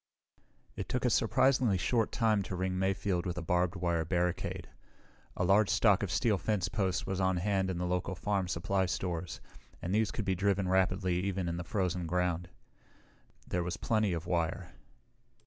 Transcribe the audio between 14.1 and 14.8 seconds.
of wire.